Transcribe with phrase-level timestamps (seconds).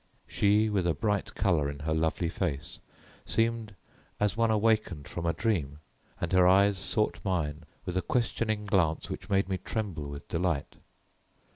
[0.25, 2.79] She, with a bright colour in her lovely face,
[3.23, 3.75] seemed
[4.19, 5.77] as one awakened from a dream,
[6.19, 10.77] and her eyes sought mine with a questioning glance which made me tremble with delight.